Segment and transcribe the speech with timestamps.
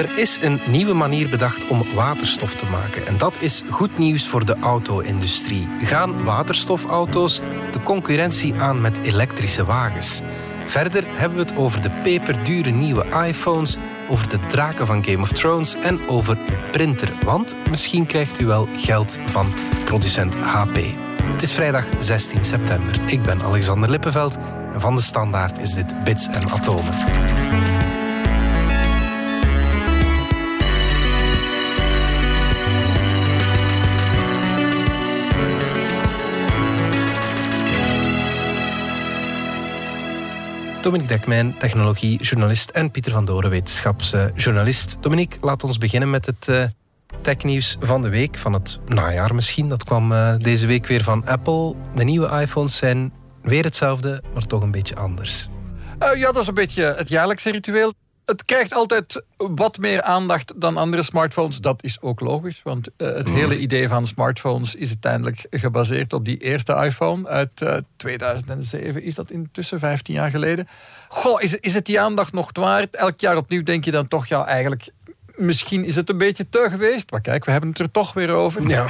[0.00, 3.06] Er is een nieuwe manier bedacht om waterstof te maken.
[3.06, 5.68] En dat is goed nieuws voor de auto-industrie.
[5.80, 7.40] Gaan waterstofauto's
[7.72, 10.20] de concurrentie aan met elektrische wagens?
[10.64, 13.76] Verder hebben we het over de peperdure nieuwe iPhones,
[14.08, 17.12] over de draken van Game of Thrones en over uw printer.
[17.24, 19.54] Want misschien krijgt u wel geld van
[19.84, 20.78] producent HP.
[21.22, 23.00] Het is vrijdag 16 september.
[23.06, 24.38] Ik ben Alexander Lippenveld
[24.72, 26.94] en van de Standaard is dit Bits en Atomen.
[40.80, 44.96] Dominique Dekmijn, technologiejournalist en Pieter van Doren, wetenschapsjournalist.
[45.00, 46.64] Dominique, laat ons beginnen met het uh,
[47.22, 49.68] technieuws van de week, van het najaar misschien.
[49.68, 51.74] Dat kwam uh, deze week weer van Apple.
[51.94, 53.12] De nieuwe iPhones zijn
[53.42, 55.48] weer hetzelfde, maar toch een beetje anders.
[56.02, 57.92] Uh, ja, dat is een beetje het jaarlijkse ritueel
[58.30, 61.60] het krijgt altijd wat meer aandacht dan andere smartphones.
[61.60, 63.34] Dat is ook logisch, want uh, het mm.
[63.34, 69.02] hele idee van smartphones is uiteindelijk gebaseerd op die eerste iPhone uit uh, 2007.
[69.02, 70.68] Is dat intussen 15 jaar geleden?
[71.08, 72.96] Goh, is, is het die aandacht nog waard?
[72.96, 74.88] Elk jaar opnieuw denk je dan toch, ja, eigenlijk
[75.40, 77.10] misschien is het een beetje te geweest.
[77.10, 78.68] Maar kijk, we hebben het er toch weer over.
[78.68, 78.86] Ja.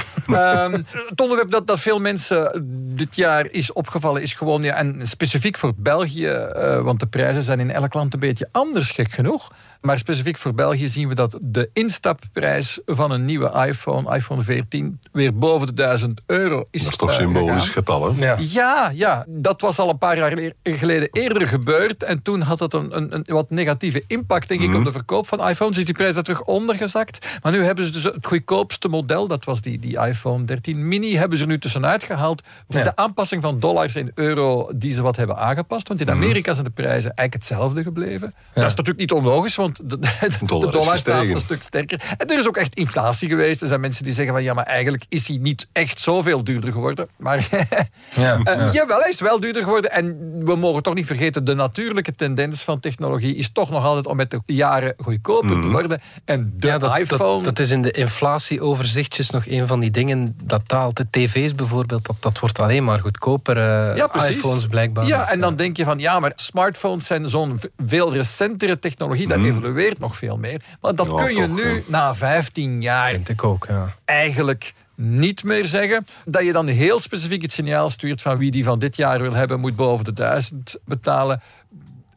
[0.65, 4.63] Um, het onderwerp dat, dat veel mensen dit jaar is opgevallen is gewoon...
[4.63, 8.49] Ja, en specifiek voor België, uh, want de prijzen zijn in elk land een beetje
[8.51, 9.51] anders, gek genoeg.
[9.81, 14.99] Maar specifiek voor België zien we dat de instapprijs van een nieuwe iPhone, iPhone 14,
[15.11, 16.83] weer boven de 1000 euro is.
[16.83, 18.25] Dat is toch uh, symbolisch getal, hè?
[18.25, 18.35] Ja.
[18.39, 18.91] ja.
[18.93, 22.03] Ja, dat was al een paar jaar geleden eerder gebeurd.
[22.03, 24.75] En toen had dat een, een, een wat negatieve impact, denk ik, mm.
[24.75, 25.77] op de verkoop van iPhones.
[25.77, 27.39] Is die prijs daar terug ondergezakt.
[27.41, 31.15] Maar nu hebben ze dus het goedkoopste model, dat was die, die iPhone 13 mini,
[31.15, 32.43] hebben ze er nu tussenuit gehaald.
[32.67, 35.87] Het is de aanpassing van dollars in euro die ze wat hebben aangepast.
[35.87, 38.33] Want in Amerika zijn de prijzen eigenlijk hetzelfde gebleven.
[38.53, 42.01] Dat is natuurlijk niet onlogisch, want de, de, dollar, de dollar staat een stuk sterker.
[42.17, 43.61] En er is ook echt inflatie geweest.
[43.61, 46.71] Er zijn mensen die zeggen van ja, maar eigenlijk is hij niet echt zoveel duurder
[46.71, 47.07] geworden.
[47.17, 47.47] Maar
[48.15, 49.91] ja, uh, jawel, hij is wel duurder geworden.
[49.91, 54.07] En we mogen toch niet vergeten, de natuurlijke tendens van technologie is toch nog altijd
[54.07, 55.61] om met de jaren goedkoper mm.
[55.61, 56.01] te worden.
[56.25, 57.43] En de ja, dat, iPhone...
[57.43, 60.97] Dat, is in de inflatieoverzichtjes nog een van die dingen dat daalt.
[60.97, 63.57] De tv's bijvoorbeeld, dat, dat wordt alleen maar goedkoper.
[63.57, 65.05] Uh, ja, iPhones blijkbaar.
[65.07, 69.27] Ja, en dan denk je van ja, maar smartphones zijn zo'n veel recentere technologie.
[69.27, 69.60] Dat mm.
[69.63, 70.61] Evolueert nog veel meer.
[70.81, 73.11] Maar dat kun je nu na 15 jaar...
[73.11, 73.95] Vind ik ook, ja.
[74.05, 76.07] Eigenlijk niet meer zeggen.
[76.25, 79.33] Dat je dan heel specifiek het signaal stuurt van wie die van dit jaar wil
[79.33, 81.41] hebben, moet boven de 1000 betalen.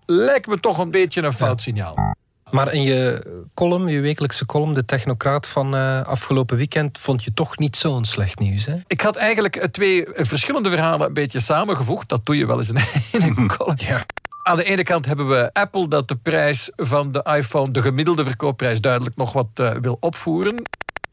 [0.07, 2.15] Lijkt me toch een beetje een fout signaal.
[2.51, 7.35] Maar in je column, je wekelijkse column, de Technocraat van uh, afgelopen weekend, vond je
[7.35, 8.77] toch niet zo'n slecht nieuws, hè?
[8.87, 12.09] Ik had eigenlijk eh, twee verschillende verhalen een beetje samengevoegd.
[12.09, 12.77] Dat doe je wel eens in
[13.13, 13.79] een column.
[13.81, 14.05] Ja.
[14.47, 18.25] Aan de ene kant hebben we Apple dat de prijs van de iPhone, de gemiddelde
[18.25, 20.63] verkoopprijs, duidelijk nog wat uh, wil opvoeren.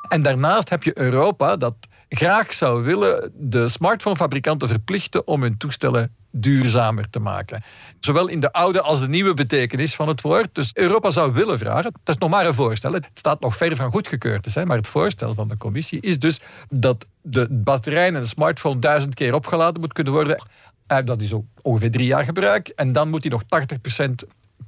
[0.07, 1.75] En daarnaast heb je Europa dat
[2.09, 7.63] graag zou willen de smartphonefabrikanten verplichten om hun toestellen duurzamer te maken.
[7.99, 10.55] Zowel in de oude als de nieuwe betekenis van het woord.
[10.55, 13.75] Dus Europa zou willen vragen, dat is nog maar een voorstel, het staat nog ver
[13.75, 18.07] van goedgekeurd te zijn, maar het voorstel van de commissie is dus dat de batterij
[18.07, 20.43] in een smartphone duizend keer opgeladen moet kunnen worden.
[20.91, 22.67] Uh, dat is ook ongeveer drie jaar gebruik.
[22.67, 24.11] En dan moet hij nog 80%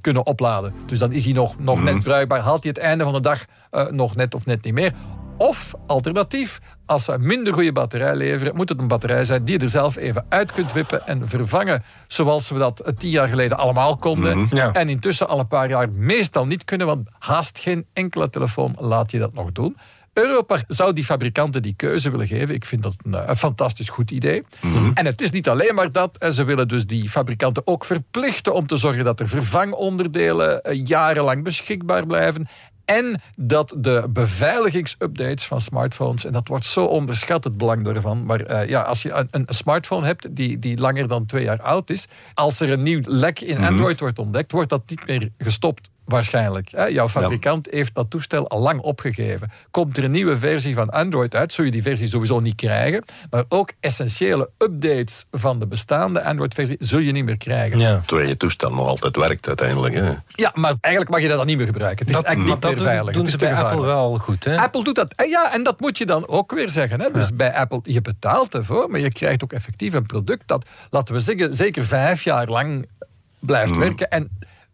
[0.02, 0.74] kunnen opladen.
[0.86, 2.04] Dus dan is hij nog, nog net mhm.
[2.04, 2.40] bruikbaar.
[2.40, 4.94] Haalt hij het einde van de dag uh, nog net of net niet meer.
[5.38, 9.58] Of alternatief, als ze een minder goede batterij leveren, moet het een batterij zijn die
[9.58, 11.84] je er zelf even uit kunt wippen en vervangen.
[12.08, 14.38] Zoals we dat tien jaar geleden allemaal konden.
[14.38, 14.60] Mm -hmm.
[14.60, 19.12] En intussen al een paar jaar meestal niet kunnen, want haast geen enkele telefoon laat
[19.12, 19.78] je dat nog doen.
[20.14, 22.56] Europa zou die fabrikanten die keuze willen geven.
[22.56, 24.44] Ik vind dat een, een fantastisch goed idee.
[24.62, 24.92] Mhm.
[24.94, 26.26] En het is niet alleen maar dat.
[26.30, 31.44] Ze willen dus die fabrikanten ook verplichten om te zorgen dat er vervangonderdelen eh, jarenlang
[31.44, 32.48] beschikbaar blijven.
[32.86, 38.26] En dat de beveiligingsupdates van smartphones, en dat wordt zo onderschat het belang daarvan.
[38.26, 41.62] Maar uh, ja, als je een, een, smartphone hebt die, die langer dan twee jaar
[41.62, 43.68] oud is, als er een nieuw lek in mhm.
[43.68, 45.90] Android wordt ontdekt, wordt dat niet meer gestopt.
[46.06, 46.90] Waarschijnlijk.
[46.90, 49.52] Jouw fabrikant heeft dat toestel al lang opgegeven.
[49.72, 53.04] Komt er een nieuwe versie van Android uit, zul je die versie sowieso niet krijgen.
[53.30, 57.80] Maar ook essentiële updates van de bestaande Android-versie zul je niet meer krijgen.
[57.80, 58.02] Ja.
[58.06, 59.94] Terwijl je toestel nog altijd werkt uiteindelijk.
[59.94, 60.12] Hè?
[60.28, 62.06] Ja, maar eigenlijk mag je dat dan niet meer gebruiken.
[62.06, 63.14] Het is eigenlijk niet meer dat veilig.
[63.14, 64.44] doen ze bij Apple wel goed.
[64.44, 64.58] Hè?
[64.58, 65.14] Apple doet dat.
[65.28, 67.02] Ja, en dat moet je dan ook weer zeggen.
[67.02, 67.12] Hè?
[67.12, 71.16] Dus bij Apple, je betaalt ervoor, maar je krijgt ook effectief een product dat, laten
[71.16, 72.88] we zeggen, zeker vijf jaar lang
[73.40, 73.80] blijft mm.
[73.80, 74.10] werken.
[74.10, 74.30] En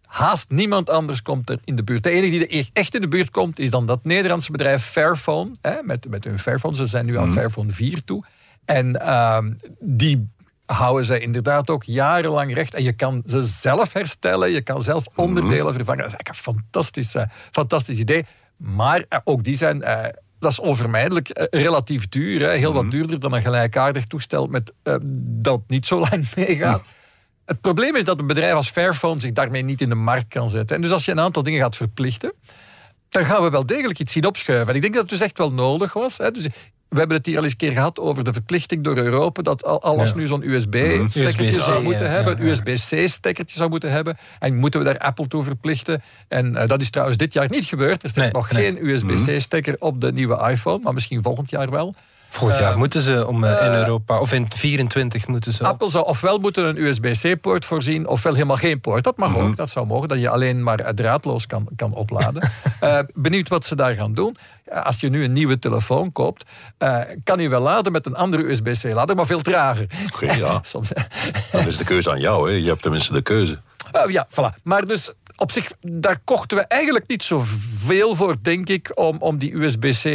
[0.09, 2.03] Haast niemand anders komt er in de buurt.
[2.03, 5.51] De enige die er echt in de buurt komt, is dan dat Nederlandse bedrijf Fairphone.
[5.61, 6.75] Hè, met, met hun Fairphone.
[6.75, 7.33] Ze zijn nu aan mm.
[7.33, 8.23] Fairphone 4 toe.
[8.65, 9.37] En uh,
[9.79, 10.29] die
[10.65, 12.73] houden zij inderdaad ook jarenlang recht.
[12.73, 15.19] En je kan ze zelf herstellen, je kan zelf Mhm.
[15.21, 16.01] onderdelen vervangen.
[16.03, 17.15] Dat is eigenlijk een fantastisch,
[17.51, 18.25] fantastisch idee.
[18.57, 19.81] Maar eh, ook die zijn...
[19.83, 20.05] eh,
[20.39, 22.41] dat is onvermijdelijk eh, relatief duur.
[22.41, 22.55] Hè.
[22.57, 22.81] Heel Mhm.
[22.81, 24.95] wat duurder dan een gelijkaardig toestel met, eh,
[25.41, 26.81] dat niet zo lang meegaat.
[27.49, 30.49] Het probleem is dat een bedrijf als Fairphone zich daarmee niet in de markt kan
[30.49, 30.75] zetten.
[30.75, 32.33] En dus als je een aantal dingen gaat verplichten,
[33.09, 34.67] dan gaan we wel degelijk iets zien opschuiven.
[34.69, 36.17] En ik denk dat het dus echt wel nodig was.
[36.17, 36.31] Hè.
[36.31, 36.47] Dus
[36.89, 39.63] we hebben het hier al eens een keer gehad over de verplichting door Europa dat
[39.65, 40.15] al- alles Ja.
[40.15, 42.47] nu zo'n USB-stekkertje USB-C, zou moeten ja, hebben, ja, een.
[42.49, 44.17] USB-C-stekkertje zou moeten hebben.
[44.39, 46.01] En moeten we daar Apple toe verplichten?
[46.27, 48.03] En eh, dat is trouwens dit jaar niet gebeurd.
[48.03, 48.63] Er staat Nee, nog nee.
[48.63, 51.95] geen USB-C-stekker op de nieuwe iPhone, maar misschien volgend jaar wel.
[52.29, 55.63] Volgend jaar Eh, moeten ze om eh, in eh, Europa, of in 24 moeten ze.
[55.63, 59.03] Apple zou ofwel moeten een USB-C-poort voorzien, ofwel helemaal geen poort.
[59.03, 62.49] Dat mag ook, dat zou mogen, dat je alleen maar draadloos kan, kan opladen.
[62.79, 64.37] Eh, benieuwd wat ze daar gaan doen.
[64.83, 66.45] Als je nu een nieuwe telefoon koopt,
[66.77, 69.87] eh, kan je wel laden met een andere USB-C-lader, maar veel trager.
[70.13, 70.59] Oké, ja.
[70.71, 70.91] Soms,
[71.51, 72.49] Dan is de keuze aan jou.
[72.51, 72.55] Hè.
[72.57, 73.59] Je hebt tenminste de keuze.
[74.07, 74.61] Ja, voilà.
[74.63, 79.37] Maar dus op zich, daar kochten we eigenlijk niet zoveel voor, denk ik, om, om
[79.37, 80.05] die USB-C,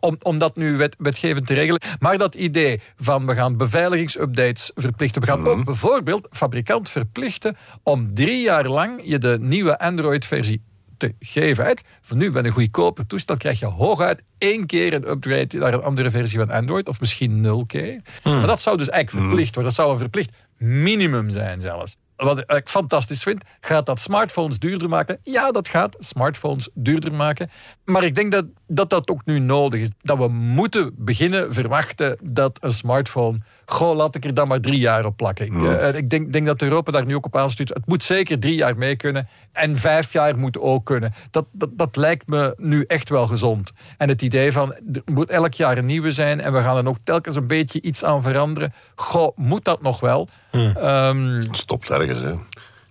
[0.00, 1.80] om, om dat nu wet, wetgevend te regelen.
[1.98, 5.20] Maar dat idee van we gaan beveiligingsupdates verplichten.
[5.20, 10.62] We gaan ook bijvoorbeeld fabrikant verplichten om drie jaar lang je de nieuwe Android-versie
[10.96, 11.64] te geven.
[11.64, 11.72] Hè.
[12.00, 15.82] Voor nu, met een goedkoper toestel, krijg je hooguit één keer een upgrade naar een
[15.82, 18.00] andere versie van Android, of misschien nul keer.
[18.24, 19.74] Maar dat zou dus eigenlijk verplicht worden.
[19.74, 21.96] Dat zou een verplicht minimum zijn zelfs.
[22.16, 25.18] Wat ik fantastisch vind, gaat dat smartphones duurder maken?
[25.22, 27.50] Ja, dat gaat smartphones duurder maken.
[27.84, 29.92] Maar ik denk dat dat, dat ook nu nodig is.
[30.02, 33.38] Dat we moeten beginnen verwachten dat een smartphone...
[33.66, 35.46] Goh, laat ik er dan maar drie jaar op plakken.
[35.46, 37.68] Ik, eh, ik denk, denk dat Europa daar nu ook op aanstuurt.
[37.68, 39.28] Het moet zeker drie jaar mee kunnen.
[39.52, 41.12] En vijf jaar moet ook kunnen.
[41.30, 43.72] Dat, dat, dat lijkt me nu echt wel gezond.
[43.96, 46.40] En het idee van, er moet elk jaar een nieuwe zijn...
[46.40, 48.72] en we gaan er ook telkens een beetje iets aan veranderen.
[48.94, 50.28] Goh, moet dat nog wel?
[50.50, 52.20] Ehm, Het stopt ergens.
[52.20, 52.34] Hè.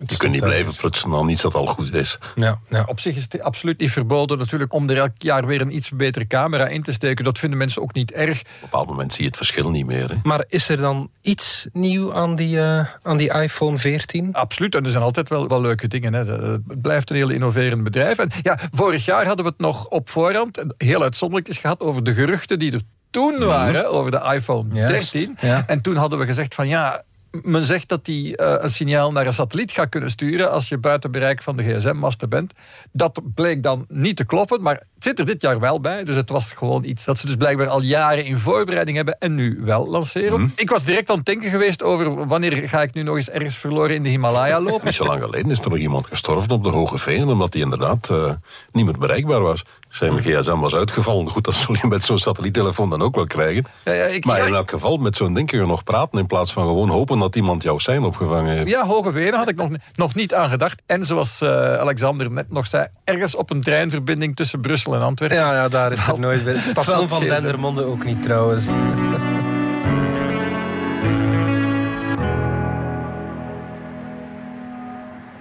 [0.05, 2.17] Je kunt niet blijven prutsen aan iets dat al goed is.
[2.35, 2.83] Ja, ja.
[2.87, 5.89] Op zich is het absoluut niet verboden natuurlijk om er elk jaar weer een iets
[5.89, 7.23] betere camera in te steken.
[7.25, 8.39] Dat vinden mensen ook niet erg.
[8.39, 10.09] Op een bepaald moment zie je het verschil niet meer.
[10.09, 10.15] Hè.
[10.23, 14.33] Maar is er dan iets nieuw aan die, eh, aan die iPhone 14?
[14.33, 16.13] Absoluut, en er zijn altijd wel, wel leuke dingen.
[16.13, 16.25] Hè.
[16.25, 18.17] Het blijft een heel innoverend bedrijf.
[18.17, 22.03] En ja, vorig jaar hadden we het nog op voorhand, heel uitzonderlijk is gehad, over
[22.03, 22.81] de geruchten die er
[23.13, 25.37] toen waren over de iPhone Juist, 13.
[25.39, 25.63] ja.
[25.67, 27.03] En toen hadden we gezegd van ja,
[27.41, 30.77] men zegt dat die eh, een signaal naar een satelliet gaat kunnen sturen als je
[30.77, 32.53] buiten bereik van de gsm-masten bent.
[32.91, 36.03] Dat bleek dan niet te kloppen, maar het zit er dit jaar wel bij.
[36.03, 39.35] Dus het was gewoon iets dat ze dus blijkbaar al jaren in voorbereiding hebben en
[39.35, 40.51] nu wel lanceren.
[40.55, 43.57] Ik was direct aan het denken geweest over wanneer ga ik nu nog eens ergens
[43.57, 44.85] verloren in de Himalaya lopen.
[44.85, 47.61] Niet zo lang geleden is er nog iemand gestorven op de Hoge Veen, omdat hij
[47.61, 48.31] inderdaad eh,
[48.71, 49.63] niet meer bereikbaar was.
[49.93, 51.29] Zijn gsm was uitgevallen.
[51.29, 53.65] Goed, dat zul je met zo'n satelliettelefoon dan ook wel krijgen.
[53.85, 56.19] Ja, ja, ik- maar ja, in elk geval, met zo'n ding kun je nog praten
[56.19, 58.69] in plaats van gewoon hopen dat iemand jouw sein opgevangen heeft.
[58.69, 60.81] Ja, Hoge Venen had ik nog, nog niet aan gedacht.
[60.85, 65.37] En zoals eh, Alexander net nog zei, ergens op een treinverbinding tussen Brussel en Antwerpen.
[65.37, 66.53] Ja, ja daar is er nooit bij.
[66.53, 67.19] Het station van.
[67.23, 68.67] Dendermonde ook niet trouwens.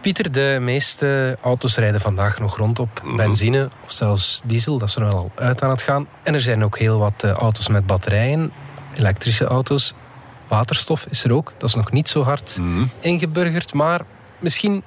[0.03, 4.79] Pieter, de meeste auto's rijden vandaag nog rond op benzine of zelfs diesel.
[4.79, 6.07] Dat is er wel al uit aan het gaan.
[6.23, 8.53] En er zijn ook heel wat eh, auto's met batterijen,
[8.95, 9.95] elektrische auto's.
[10.49, 11.53] Waterstof is er ook.
[11.59, 12.85] Dat is nog niet zo hard Mhm.
[13.01, 14.01] ingeburgerd, maar
[14.41, 14.83] misschien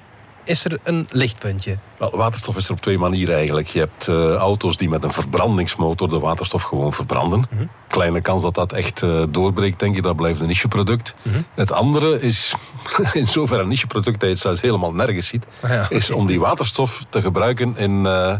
[0.46, 1.78] is er een lichtpuntje.
[1.98, 3.66] Wel, waterstof is er op twee manieren eigenlijk.
[3.66, 7.44] Je hebt eh, auto's die met een verbrandingsmotor de waterstof gewoon verbranden.
[7.88, 10.02] Kleine kans dat dat echt eh, doorbreekt, denk ik.
[10.02, 11.14] Dat blijft een nicheproduct.
[11.54, 12.54] Het andere is,
[13.12, 15.86] in zoverre een nicheproduct dat je het zelfs helemaal nergens ziet, Ah ja.
[15.88, 18.36] is om die waterstof te gebruiken in eh,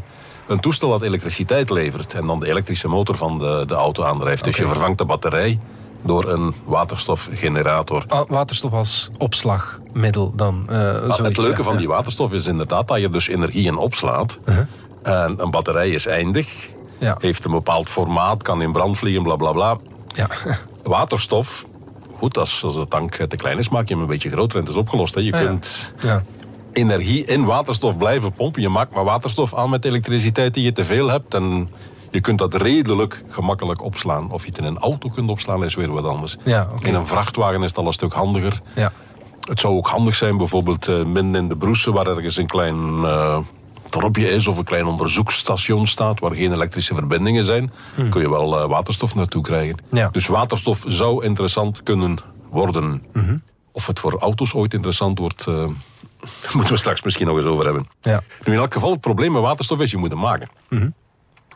[0.47, 2.15] een toestel dat elektriciteit levert.
[2.15, 4.45] En dan de elektrische motor van de, de auto aandrijft.
[4.45, 5.59] Dus je vervangt de batterij
[6.03, 8.05] door een waterstofgenerator.
[8.09, 10.65] Ah, Waterstof als opslagmiddel dan.
[10.67, 11.62] Maar zoiets, het leuke ja.
[11.65, 14.38] van die waterstof is inderdaad dat je dus energie in opslaat.
[15.03, 16.49] En een batterij is eindig,
[16.99, 17.17] Ja.
[17.21, 19.76] heeft een bepaald formaat, kan in brand vliegen, bla bla bla.
[20.15, 20.29] Ja.
[20.83, 21.67] Waterstof,
[22.19, 24.62] goed, als, als de tank te klein is, maak je hem een beetje groter en
[24.65, 25.15] het is opgelost.
[25.15, 25.21] Hè.
[25.21, 26.23] Je Ah, kunt ja.
[26.73, 28.62] energie in waterstof blijven pompen.
[28.62, 31.35] Je maakt maar waterstof aan met elektriciteit die je te veel hebt.
[31.35, 31.69] En
[32.17, 34.31] je kunt dat redelijk gemakkelijk opslaan.
[34.31, 36.37] Of je het in een auto kunt opslaan, is weer wat anders.
[36.43, 36.69] Ja.
[36.83, 38.61] In een vrachtwagen is het al een stuk handiger.
[38.75, 38.93] ja.
[39.41, 43.05] Het zou ook handig zijn, bijvoorbeeld eh midden in de Broese, waar ergens een klein
[43.05, 43.39] eh,
[43.91, 47.71] dorpje is of een klein onderzoeksstation staat, waar geen elektrische verbindingen zijn,
[48.11, 49.77] kun je wel eh, waterstof naartoe krijgen.
[49.89, 49.99] Hmm.
[49.99, 50.09] Ja.
[50.09, 52.19] Dus waterstof zou interessant kunnen
[52.51, 53.03] worden.
[53.13, 53.37] Mhm.
[53.73, 55.47] Of het voor auto's ooit interessant wordt,
[56.57, 57.89] moeten we straks misschien nog eens over hebben.
[58.01, 58.23] Ja.
[58.45, 60.49] Nu, in elk geval, het probleem met waterstof is, je moet hem maken.
[60.69, 60.89] Mhm.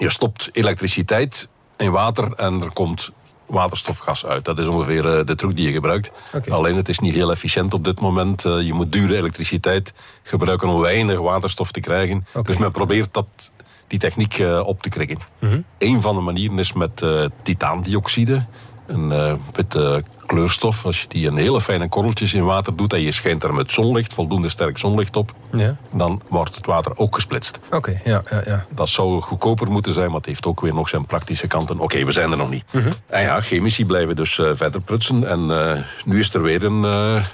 [0.00, 3.10] Je stopt elektriciteit in water en er komt
[3.46, 4.44] waterstofgas uit.
[4.44, 6.10] Dat is ongeveer eh, de truc die je gebruikt.
[6.48, 8.44] Alleen het is niet heel efficiënt op dit moment.
[8.44, 12.26] Eh, je moet dure elektriciteit gebruiken om weinig waterstof te krijgen.
[12.42, 13.52] Dus men probeert dat,
[13.86, 15.18] die techniek eh, op te krikken.
[15.38, 17.04] Mm Een van de manieren is met
[17.42, 18.46] titaandioxide
[18.90, 20.84] een uh, witte kleurstof.
[20.84, 23.72] Als je die in hele fijne korreltjes in water doet en je schijnt er met
[23.72, 25.76] zonlicht, voldoende sterk zonlicht op, ja.
[25.92, 27.58] dan wordt het water ook gesplitst.
[27.70, 28.66] Oké, ja, ja, ja.
[28.74, 31.78] Dat zou goedkoper moeten zijn, maar het heeft ook weer nog zijn praktische kanten.
[31.78, 32.64] Oké, we zijn er nog niet.
[32.70, 32.92] Mhm.
[33.06, 35.28] En ja, chemici blijven dus uh, verder prutsen.
[35.28, 35.72] En uh,
[36.04, 37.24] nu is er weer een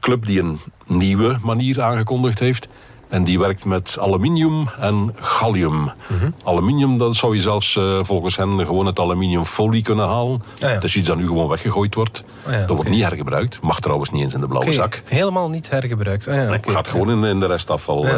[0.00, 2.68] club die een nieuwe manier aangekondigd heeft.
[3.14, 5.92] En die werkt met aluminium en gallium.
[6.44, 10.42] Aluminium, dat zou je zelfs uh, volgens hen gewoon het aluminiumfolie kunnen halen.
[10.54, 10.74] Ah, ja.
[10.74, 12.24] Dat is iets dat nu gewoon weggegooid wordt.
[12.46, 13.60] Ah, ja, dat wordt niet hergebruikt.
[13.62, 15.02] Mag trouwens niet eens in de blauwe zak.
[15.04, 16.28] Helemaal niet hergebruikt.
[16.28, 18.06] Ah, ja, nee, gaat gewoon in, in, de restafval.
[18.06, 18.12] Uh,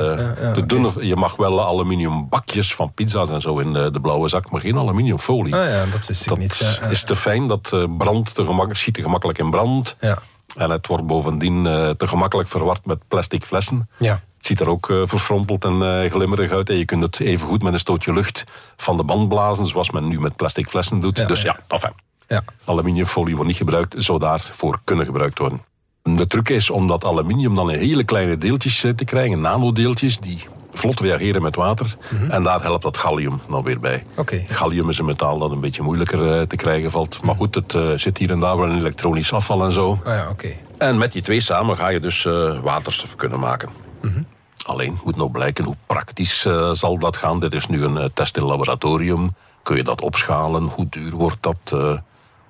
[0.55, 4.29] de dunne, je mag wel aluminium bakjes van pizza's en zo in de, de blauwe
[4.29, 5.55] zak, maar geen aluminiumfolie.
[5.55, 6.81] Ah, ja, dat wist ik dat niet.
[6.91, 9.97] is te fijn, dat uh, brandt te gemakkelijk, schiet te gemakkelijk in brand.
[10.01, 10.19] Ja.
[10.57, 11.65] En het wordt bovendien
[11.97, 13.89] te gemakkelijk verward met plastic flessen.
[13.99, 16.69] Ja ziet er ook uh, verfrompeld en uh, glimmerig uit.
[16.69, 18.45] En je kunt het even goed met een stootje lucht
[18.77, 21.29] van de band blazen, zoals men nu met plastic flessen doet.
[21.29, 21.93] dus ja, enfin.
[22.29, 22.45] Ja.
[22.65, 25.63] Aluminiumfolie wordt niet gebruikt, zou daarvoor kunnen gebruikt worden.
[26.03, 30.19] De truc is om dat aluminium dan in hele kleine deeltjes eh, te krijgen, nanodeeltjes,
[30.19, 30.39] die
[30.73, 31.97] vlot reageren met water.
[32.11, 32.31] Mhm.
[32.31, 34.05] En daar helpt dat gallium dan weer bij.
[34.17, 34.47] Okay.
[34.49, 37.23] Gallium is een metaal dat een beetje moeilijker te krijgen valt.
[37.23, 39.89] Maar goed, het zit hier en daar wel in elektronisch afval en zo.
[39.89, 40.59] Oh ja, okay.
[40.79, 42.23] En met die twee samen ga je dus
[42.63, 43.69] waterstof kunnen maken.
[44.03, 44.25] Mm
[44.67, 47.41] Alleen moet nog blijken hoe praktisch uh, zal dat gaan.
[47.41, 49.35] Dit is nu een uh, test in laboratorium.
[49.63, 50.63] Kun je dat opschalen?
[50.63, 51.73] Hoe duur wordt dat?
[51.75, 51.99] Uh,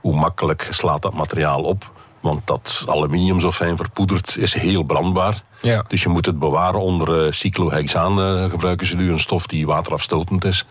[0.00, 1.92] hoe makkelijk slaat dat materiaal op?
[2.20, 5.42] Want dat aluminium zo fijn verpoederd is heel brandbaar.
[5.62, 5.84] Ja.
[5.88, 8.50] Dus je moet het bewaren onder cyclohexaan.
[8.50, 10.64] gebruiken ze nu een stof die waterafstotend is.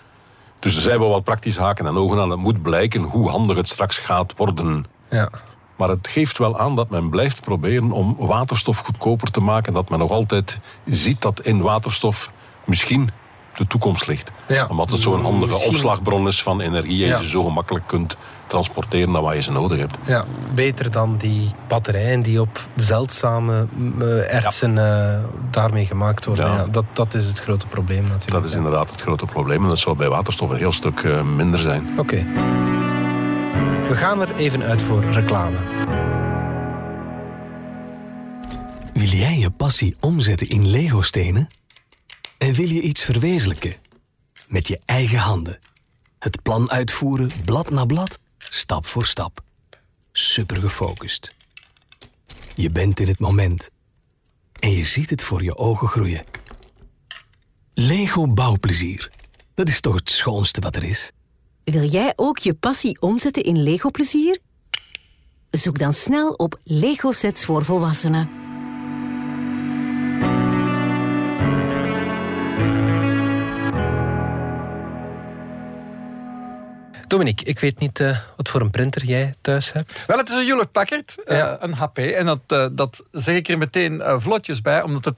[0.60, 2.30] Dus er zijn wel wat praktische haken en ogen aan.
[2.30, 4.86] Het moet blijken hoe handig het straks gaat worden.
[5.10, 5.30] Ja.
[5.75, 9.74] Maar het geeft wel aan dat men blijft proberen om waterstof goedkoper te maken.
[9.74, 12.32] Dat men nog altijd ziet dat in waterstof
[12.65, 13.10] misschien
[13.58, 14.32] de toekomst ligt.
[14.48, 14.65] Ja.
[14.70, 15.72] Omdat het zo'n handige misschien...
[15.72, 18.17] opslagbron is van energie en je zo gemakkelijk kunt
[18.48, 19.96] transporteren naar waar je ze nodig hebt.
[20.05, 23.67] Ja, beter dan die batterijen die op zeldzame
[24.00, 25.17] uh, ertsen uh,
[25.51, 26.46] daarmee gemaakt worden.
[26.46, 26.65] Ja.
[26.72, 28.32] dat, dat is het grote probleem natuurlijk.
[28.32, 31.22] Dat is inderdaad het grote probleem en dat zou bij waterstof een heel stuk uh,
[31.22, 31.89] minder zijn.
[31.98, 32.25] Oké.
[33.88, 35.58] We gaan er even uit voor reclame.
[38.94, 41.48] Wil jij je passie omzetten in Lego-stenen?
[42.38, 43.75] En wil je iets verwezenlijken?
[44.48, 45.60] Met je eigen handen.
[46.20, 49.42] Het plan uitvoeren, blad na blad, stap voor stap.
[50.12, 51.36] Super gefocust.
[52.54, 53.70] Je bent in het moment.
[54.60, 56.24] En je ziet het voor je ogen groeien.
[57.74, 59.12] Lego bouwplezier.
[59.54, 61.12] Dat is toch het schoonste wat er is?
[61.65, 64.38] Wil jij ook je passie omzetten in Lego-plezier?
[65.51, 68.29] Zoek dan snel op Lego-sets voor volwassenen.
[77.07, 80.05] Dominique, ik weet niet uh, wat voor een printer jij thuis hebt.
[80.05, 81.98] Wel, het is een Hewlett Packard, uh, een HP.
[81.98, 85.15] En dat, uh, dat zeg ik er meteen vlotjes bij, omdat het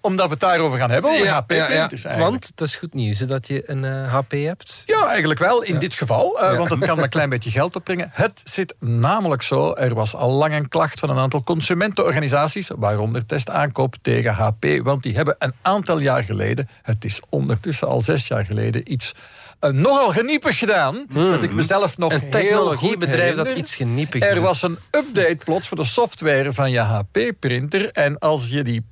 [0.00, 3.46] omdat we het daarover gaan hebben, over HP-printers ja, Want dat is goed nieuws, dat
[3.46, 4.82] je een HP eh, hebt.
[4.86, 6.42] Ja, eigenlijk wel, in dit geval.
[6.42, 8.08] Uh, want het kan een klein beetje geld opbrengen.
[8.12, 13.26] Het zit namelijk zo, er was al lang een klacht van een aantal consumentenorganisaties, waaronder
[13.26, 14.66] testaankoop tegen HP.
[14.82, 19.14] Want die hebben een aantal jaar geleden, het is ondertussen al zes jaar geleden, iets
[19.60, 21.06] uh, nogal geniepig gedaan.
[21.10, 21.30] Hmm.
[21.30, 25.76] Dat ik mezelf nog een technologiebedrijf dat iets geniepig Er was een update plots voor
[25.76, 27.90] de software van je HP-printer.
[27.90, 28.84] En als je die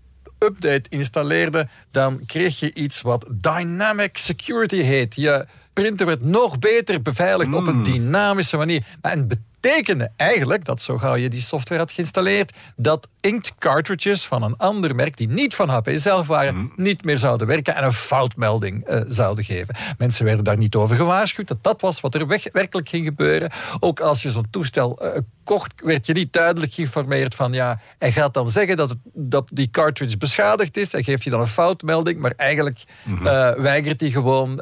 [0.43, 5.15] update installeerde, dan kreeg je iets wat Dynamic Security heet.
[5.15, 7.83] Je printer werd nog beter beveiligd op een hmm.
[7.83, 8.85] dynamische manier.
[9.01, 9.29] En
[9.63, 14.57] betekende eigenlijk dat zo gauw je die software had geïnstalleerd, dat inkt cartridges van een
[14.57, 16.73] ander merk, die niet van HP zelf waren, hmm.
[16.77, 19.75] niet meer zouden werken en een foutmelding uh, zouden geven.
[19.99, 21.49] Mensen werden daar niet over gewaarschuwd.
[21.49, 23.51] Dat dat was wat er werkelijk ging gebeuren.
[23.81, 28.13] Ook als je zo'n toestel uh, kocht, werd je niet duidelijk geïnformeerd van ja, hij
[28.13, 30.93] gaat dan zeggen dat, het, dat die cartridge beschadigd is.
[30.93, 33.21] Hij geeft je dan een foutmelding, maar eigenlijk mm
[33.57, 34.61] weigert hij gewoon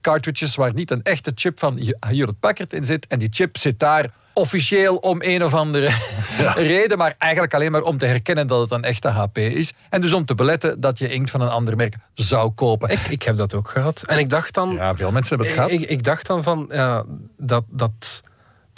[0.00, 3.06] cartridges waar niet een echte chip van Hewlett Packard in zit.
[3.06, 5.90] En die chip zit daar officieel om een of andere
[6.54, 9.72] reden, maar eigenlijk alleen maar om te herkennen dat het een echte HP is.
[9.90, 12.88] En dus om te beletten dat je inkt van een ander merk zou kopen.
[12.88, 14.02] Ik, ik heb dat ook gehad.
[14.06, 14.72] En ik dacht dan...
[14.72, 15.80] Ja, veel mensen hebben het gehad.
[15.80, 17.04] Ik, ik dacht dan van, ja,
[17.36, 17.64] dat...
[17.68, 18.22] dat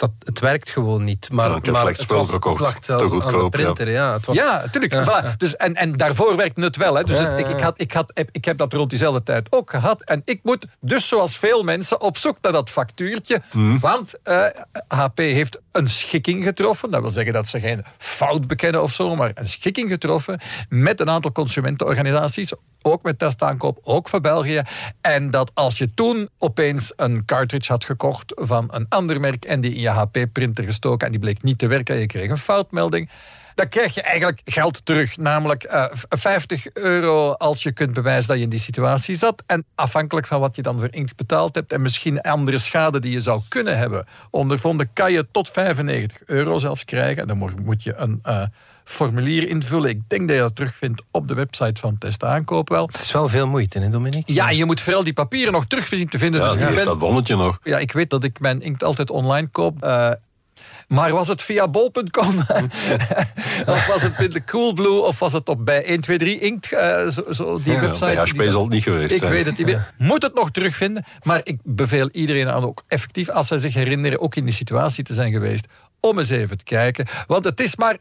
[0.01, 1.29] dat, het werkt gewoon niet.
[1.31, 2.83] Maar, Ja, heb maar het was verkocht.
[2.83, 3.61] Te goedkoop, ja.
[3.61, 3.89] printer.
[3.89, 4.13] Ja.
[4.13, 4.93] het was, Ja, natuurlijk.
[4.93, 5.03] Ja.
[5.33, 5.37] Voilà.
[5.37, 6.95] Dus, en, en daarvoor werkt het wel.
[6.95, 7.03] Hè.
[7.03, 10.01] Dus het- ik, ik, had, ik, had, ik heb dat rond diezelfde tijd ook gehad.
[10.03, 13.41] En ik moet dus zoals veel mensen op zoek naar dat factuurtje.
[13.53, 13.77] Mhm.
[13.79, 14.45] Want eh,
[14.87, 16.91] HP heeft een schikking getroffen.
[16.91, 20.99] Dat wil zeggen dat ze geen fout bekennen of zo, maar een schikking getroffen met
[20.99, 22.53] een aantal consumentenorganisaties.
[22.81, 24.61] Ook met testaankoop, ook voor België.
[25.01, 29.61] En dat als je toen opeens een cartridge had gekocht van een ander merk en
[29.61, 32.37] die in je HP-printer gestoken en die bleek niet te werken en je kreeg een
[32.37, 33.09] foutmelding,
[33.61, 35.17] dan krijg je eigenlijk geld terug.
[35.17, 39.43] Namelijk eh, v- 50 euro als je kunt bewijzen dat je in die situatie zat.
[39.45, 43.11] En afhankelijk van wat je dan voor inkt betaald hebt en misschien andere schade die
[43.11, 47.21] je zou kunnen hebben ondervonden, kan je tot 95 euro zelfs krijgen.
[47.21, 48.43] En dan mo- moet je een eh,
[48.83, 49.89] formulier invullen.
[49.89, 52.85] Ik denk dat je dat terugvindt op de website van Test Aankoop wel.
[52.91, 54.33] Het is wel veel moeite, hè, Dominique?
[54.33, 56.41] Ja, je moet vooral die papieren nog terug zien te vinden.
[56.41, 57.59] Ja, dus ik ben- dat bonnetje nog.
[57.63, 59.83] ja, ik weet dat ik mijn inkt altijd online koop.
[59.83, 60.11] eh,
[60.87, 62.37] maar was het via bol.com?
[63.65, 65.01] of was het met de Coolblue?
[65.01, 66.71] Of was het op bij 123 Inkt?
[66.71, 68.19] eh, zo, zo die Ja, website.
[68.19, 69.93] HP zal het niet geweest ik weet het niet meer.
[69.97, 71.03] Moet het nog terugvinden.
[71.23, 75.03] Maar ik beveel iedereen aan ook effectief, als zij zich herinneren, ook in die situatie
[75.03, 75.67] te zijn geweest,
[75.99, 77.07] om eens even te kijken.
[77.27, 77.97] Want het is maar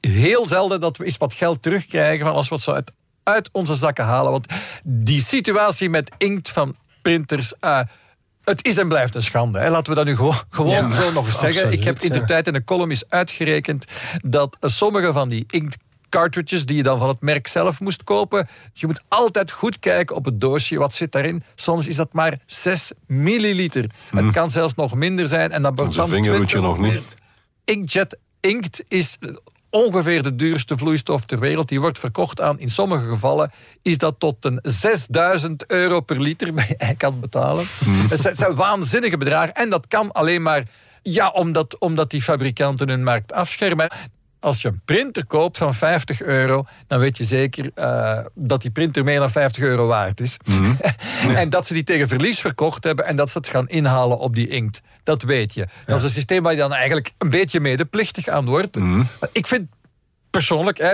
[0.00, 3.48] heel zelden dat we eens wat geld terugkrijgen van als we het zo uit, uit
[3.52, 4.30] onze zakken halen.
[4.30, 4.46] Want
[4.84, 7.58] die situatie met inkt van printers.
[7.60, 7.80] eh,
[8.44, 9.58] het is en blijft een schande.
[9.58, 9.70] Hè.
[9.70, 11.48] Laten we dat nu gewoon, gewoon Ja, zo nog eens zeggen.
[11.62, 13.84] absoluut, ik heb in de tijd in een column eens uitgerekend
[14.24, 15.76] dat sommige van die inkt
[16.08, 18.48] cartridges die je dan van het merk zelf moest kopen.
[18.72, 20.78] Je moet altijd goed kijken op het doosje.
[20.78, 21.42] Wat zit daarin?
[21.54, 23.90] Soms is dat maar 6 milliliter.
[24.14, 25.50] Het kan zelfs nog minder zijn.
[25.50, 26.92] En dan vingerhoedje 20 nog niet.
[26.92, 27.02] meer.
[27.64, 29.18] Inkjet inkt is
[29.72, 31.68] ongeveer de duurste vloeistof ter wereld.
[31.68, 33.52] Die wordt verkocht aan, in sommige gevallen,
[33.82, 37.64] is dat tot een 6000 euro per liter bij je kan betalen.
[37.84, 39.54] Het zijn, het zijn waanzinnige bedragen.
[39.54, 40.62] En dat kan alleen maar,
[41.02, 43.90] ja, omdat, omdat die fabrikanten hun markt afschermen.
[44.42, 48.70] Als je een printer koopt van 50 euro, dan weet je zeker eh, dat die
[48.70, 50.36] printer meer dan 50 euro waard is.
[51.34, 54.34] en dat ze die tegen verlies verkocht hebben en dat ze het gaan inhalen op
[54.34, 54.80] die inkt.
[55.02, 55.66] Dat weet je.
[55.86, 58.76] Dat is een systeem waar je dan eigenlijk een beetje medeplichtig aan wordt.
[58.78, 59.68] Maar Ik vind
[60.30, 60.92] persoonlijk hè,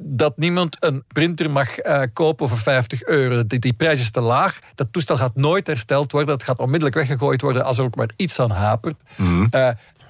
[0.00, 3.46] dat niemand een printer mag eh, kopen voor 50 euro.
[3.46, 4.58] Die, die prijs is te laag.
[4.74, 6.34] Dat toestel gaat nooit hersteld worden.
[6.34, 8.96] Het gaat onmiddellijk weggegooid worden als er ook maar iets aan hapert.
[9.50, 9.68] Eh,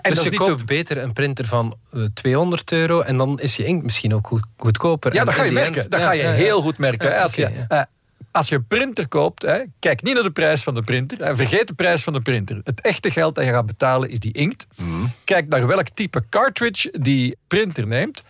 [0.08, 3.40] en dus dat je koopt te- beter een printer van eh, 200 euro en dan
[3.40, 5.12] is je inkt misschien ook goed, goedkoper.
[5.12, 5.80] Ja, En dat ga je merken.
[5.82, 6.34] end- Dat ja, ga je ja, ja.
[6.34, 7.10] heel goed merken.
[7.12, 7.20] Hè.
[7.20, 7.64] Als, je, ja.
[7.68, 7.82] eh,
[8.30, 11.36] als je een printer koopt, hè, kijk niet naar de prijs van de printer.
[11.36, 12.60] Vergeet de prijs van de printer.
[12.64, 14.66] Het echte geld dat je gaat betalen is die inkt.
[15.24, 18.22] Kijk naar welk type cartridge die printer neemt.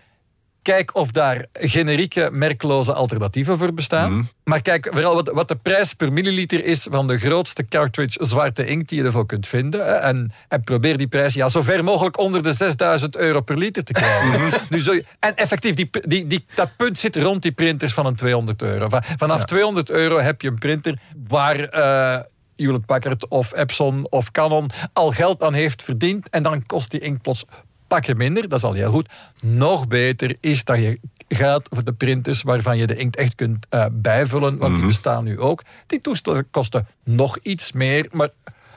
[0.68, 4.28] Kijk of daar generieke, merkloze alternatieven voor bestaan.
[4.44, 8.66] Maar kijk vooral wat, wat de prijs per milliliter is van de grootste cartridge zwarte
[8.66, 9.86] inkt die je ervoor kunt vinden.
[9.86, 9.92] hè.
[9.92, 13.84] En, en probeer die prijs ja, zo ver mogelijk onder de 6000 euro per liter
[13.84, 14.50] te krijgen.
[14.70, 18.16] nu zo, en effectief, die, die, die, dat punt zit rond die printers van een
[18.16, 18.88] 200 euro.
[18.88, 21.58] Va- Vanaf 200 euro heb je een printer waar...
[21.60, 22.20] eh
[22.56, 26.28] Hewlett Packard of Epson of Canon al geld aan heeft verdiend.
[26.30, 27.44] En dan kost die inkt plots
[27.88, 28.48] pakken minder.
[28.48, 29.08] Dat is al heel goed.
[29.42, 33.66] Nog beter is dat je gaat voor de printers waarvan je de inkt echt kunt
[33.68, 34.56] eh, bijvullen.
[34.58, 35.62] Want die bestaan nu ook.
[35.86, 38.08] Die toestellen kosten nog iets meer.
[38.10, 38.28] Maar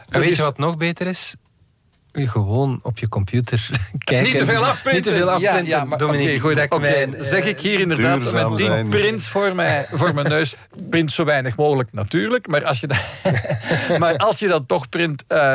[0.09, 1.35] En weet is- je wat nog beter is?
[2.13, 3.69] Je gewoon op je computer
[4.03, 4.31] kijken.
[4.31, 4.93] Niet te veel afprinten.
[4.93, 5.65] Niet te veel afprinten.
[5.65, 6.79] Ja, ja, maar Dominique, goed, oké.
[6.79, 8.89] mijn, eh, zeg ik hier inderdaad duurzaam met zijn.
[8.89, 10.55] prints voor, mij, voor mijn neus.
[10.89, 12.47] Print zo weinig mogelijk natuurlijk.
[12.47, 12.97] Maar als je, dat,
[13.99, 15.53] maar als je dat toch print, eh,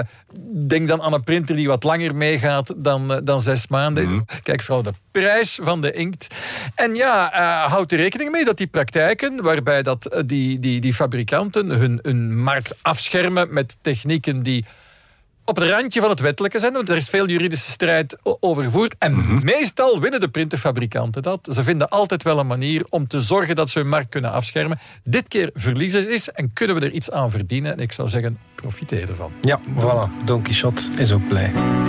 [0.66, 4.24] denk dan aan een printer die wat langer meegaat dan, eh, dan zes maanden.
[4.42, 6.34] Kijk vooral de prijs van de inkt.
[6.74, 10.80] En ja, eh, houd er rekening mee dat die praktijken, waarbij dat, eh, die, die,
[10.80, 14.64] die fabrikanten hun, hun markt afschermen met technieken die
[15.46, 16.72] op het randje van het wettelijke zijn.
[16.72, 18.94] Want er is veel juridische strijd over gevoerd.
[18.98, 21.48] En meestal winnen de printerfabrikanten dat.
[21.52, 24.78] Ze vinden altijd wel een manier om te zorgen dat ze hun markt kunnen afschermen.
[25.04, 27.72] Dit keer verliezen ze is en kunnen we er iets aan verdienen.
[27.72, 29.32] En ik zou zeggen, profiteer ervan.
[29.40, 30.24] Ja, voilà.
[30.24, 31.85] Don Quixote is ook blij.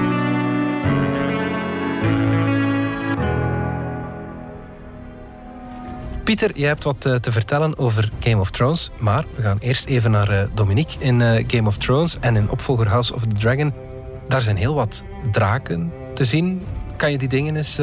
[6.28, 8.92] Pieter, jij hebt wat eh, te vertellen over Game of Thrones.
[9.00, 12.50] Maar we gaan eerst even naar eh, Dominique in eh, Game of Thrones en in
[12.50, 13.74] opvolger House of the Dragon.
[14.28, 16.66] Daar zijn heel wat draken te zien.
[16.96, 17.80] Kan je die dingen eens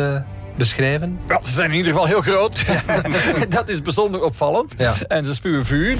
[0.57, 1.21] beschrijven?
[1.29, 2.65] Ja, ze zijn in ieder geval heel groot.
[3.49, 4.75] dat is bijzonder opvallend.
[4.79, 4.95] Ja.
[5.09, 5.97] En ze spuwen vuur.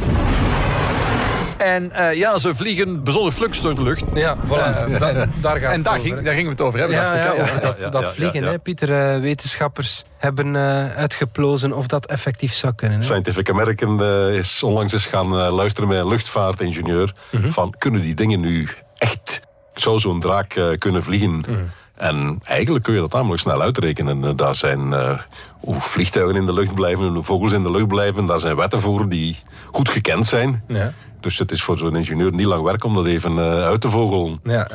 [1.57, 4.03] En eh, ja, ze vliegen bijzonder flux door de lucht.
[4.14, 4.99] Ja, voilà.
[4.99, 6.97] Da- daar gaat En het daar, over, ging, daar gingen we het over hebben.
[6.97, 8.51] Ja, ja, over dat, ja, dat vliegen, ja.
[8.51, 9.12] Hè, Pieter.
[9.14, 12.99] eh, wetenschappers hebben eh, uitgeplozen of dat effectief zou kunnen.
[12.99, 13.05] Hè?
[13.05, 17.12] Scientific American eh, is onlangs eens gaan eh, luisteren met een luchtvaartingenieur.
[17.33, 19.40] Van kunnen die dingen nu echt
[19.75, 21.31] zou zo'n draak eh, kunnen vliegen?
[21.49, 21.71] Mm.
[21.95, 24.25] En eigenlijk kun je dat namelijk snel uitrekenen.
[24.25, 25.19] Eh, Daar zijn eh,
[25.61, 28.25] hoe vliegtuigen in de lucht blijven, hoe vogels in de lucht blijven.
[28.27, 29.37] Daar zijn wetten voor die
[29.73, 30.64] goed gekend zijn.
[30.69, 30.93] Ja.
[31.25, 33.91] Dus het is voor zo'n ingenieur niet lang werk om dat even eh, uit te
[33.91, 34.41] vogelen.
[34.43, 34.71] Ja.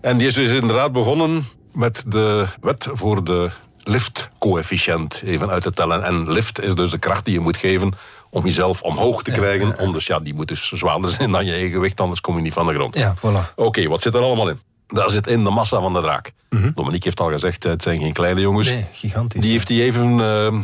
[0.00, 3.50] En die is dus inderdaad begonnen met de wet voor de
[3.84, 6.04] liftcoëfficiënt even uit te tellen.
[6.04, 7.92] En lift is dus de kracht die je moet geven
[8.30, 9.78] om jezelf omhoog te krijgen.
[9.78, 12.42] Om dus, ja, die moet dus zwaarder zijn dan je eigen gewicht, anders kom je
[12.42, 12.96] niet van de grond.
[12.96, 13.54] ja voilà.
[13.54, 14.58] Oké, wat zit er allemaal in?
[14.86, 16.32] Daar zit in de massa van de draak.
[16.48, 18.68] Dominique heeft al gezegd, het zijn geen kleine jongens.
[18.68, 19.40] Nee, gigantisch.
[19.40, 20.54] Die heeft hij even eh,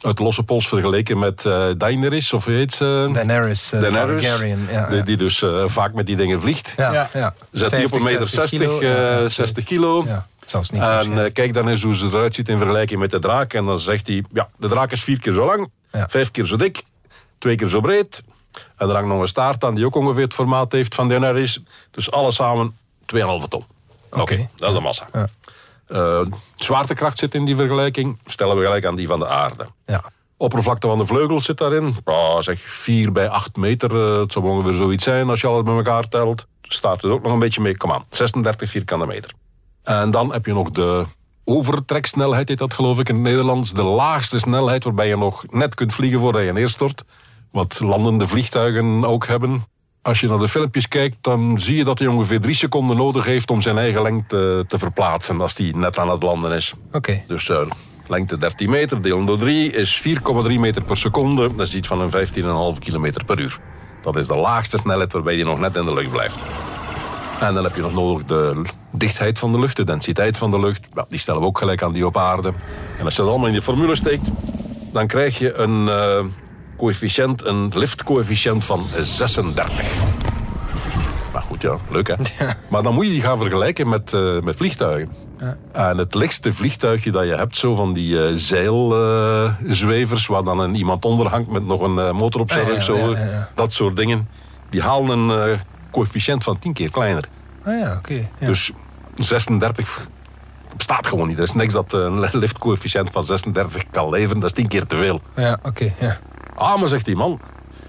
[0.00, 3.08] uit losse pols vergeleken met eh Daenerys, of hoe heet ze?
[3.12, 4.66] Daenerys, eh, Daenerys, Targaryen.
[4.70, 5.02] Ja, die, ja.
[5.02, 6.74] die dus eh, vaak met die dingen vliegt.
[6.76, 7.34] Ja, Ja.
[7.52, 8.78] Zet die op een 50, meter 60, kilo.
[8.80, 10.04] eh, Ja, ja, 60 kilo.
[10.06, 10.82] Ja, zelfs niet.
[10.82, 13.54] En eh, kijk dan eens hoe ze eruit ziet in vergelijking met de draak.
[13.54, 16.08] En dan zegt hij, ja, de draak is vier keer zo lang, Ja.
[16.08, 16.82] vijf keer zo dik,
[17.38, 18.22] twee keer zo breed.
[18.76, 21.60] En er hangt nog een staart aan die ook ongeveer het formaat heeft van Daenerys.
[21.90, 22.76] Dus alles samen
[23.14, 23.64] 2,5 ton.
[24.10, 24.48] Oké, Oké.
[24.56, 25.08] dat is de massa.
[25.88, 26.20] Eh,
[26.54, 28.18] zwaartekracht zit in die vergelijking.
[28.26, 29.66] Stellen we gelijk aan die van de aarde.
[29.86, 30.02] ja.
[30.40, 31.96] Oppervlakte van de vleugels zit daarin.
[32.38, 34.12] Zeg 4 bij 8 meter.
[34.14, 36.46] eh, het zou ongeveer zoiets zijn als je alles bij elkaar telt.
[36.62, 37.76] Staat er ook nog een beetje mee.
[37.76, 39.30] Kom aan, 36 vierkante meter.
[39.82, 41.04] En dan heb je nog de
[41.44, 43.72] overtreksnelheid, heet dat geloof ik in het Nederlands.
[43.72, 47.04] De laagste snelheid waarbij je nog net kunt vliegen voordat je neerstort.
[47.52, 49.64] Wat landende vliegtuigen ook hebben.
[50.02, 53.24] Als je naar de filmpjes kijkt, dan zie je dat hij ongeveer drie seconden nodig
[53.24, 56.74] heeft om zijn eigen lengte te verplaatsen als hij net aan het landen is.
[56.92, 57.22] Oké.
[57.26, 57.60] Dus eh,
[58.06, 60.02] lengte 13 meter, delen door 3 is
[60.48, 61.54] 4,3 meter per seconde.
[61.54, 63.58] Dat is iets van een 15,5 kilometer per uur.
[64.02, 66.42] Dat is de laagste snelheid waarbij je nog net in de lucht blijft.
[67.40, 70.60] En dan heb je nog nodig de dichtheid van de lucht, de densiteit van de
[70.60, 70.88] lucht.
[70.94, 72.52] Ja, die stellen we ook gelijk aan die op aarde.
[72.98, 74.28] En als je dat allemaal in die formule steekt,
[74.92, 76.24] dan krijg je een eh
[76.78, 79.82] coëfficiënt, een liftcoëfficiënt van 36.
[81.32, 82.14] Maar goed, ja, leuk hè.
[82.70, 85.12] Maar dan moet je die gaan vergelijken met, eh, met vliegtuigen.
[85.72, 90.74] En het lichtste vliegtuigje dat je hebt, zo van die eh, zeilzwevers, waar dan een,
[90.74, 93.50] iemand onder hangt met nog een eh, motor op ja, of zo, ja, ja, ja.
[93.54, 94.28] dat soort dingen,
[94.70, 95.58] die halen een
[95.90, 97.24] coëfficiënt van 10 keer kleiner.
[97.64, 98.28] Ah ja, oké.
[98.38, 98.46] ja.
[98.46, 98.72] Dus
[99.14, 100.06] 36
[100.76, 101.36] bestaat gewoon niet.
[101.36, 104.40] Er is niks dat een liftcoëfficiënt van 36 kan leveren.
[104.40, 105.20] Dat is 10 keer te veel.
[105.36, 105.92] Ja, oké.
[105.98, 106.18] ja.
[106.58, 107.40] Ah, maar zegt die man.